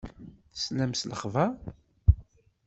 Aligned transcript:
Teslam 0.53 0.91
s 0.93 1.01
lexber? 1.09 1.49